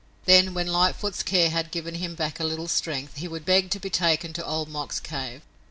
Then 0.25 0.55
when 0.55 0.65
Lightfoot's 0.65 1.21
care 1.21 1.51
had 1.51 1.69
given 1.69 1.93
him 1.93 2.15
back 2.15 2.39
a 2.39 2.43
little 2.43 2.67
strength, 2.67 3.17
he 3.17 3.27
would 3.27 3.45
beg 3.45 3.69
to 3.69 3.79
be 3.79 3.91
taken 3.91 4.33
to 4.33 4.43
Old 4.43 4.67
Mok's 4.67 4.99
cave. 4.99 5.43